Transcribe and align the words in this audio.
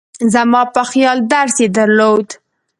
زما 0.33 0.61
په 0.75 0.81
خیال 0.91 1.17
درس 1.33 1.55
یې 1.63 1.67
درلود. 1.77 2.27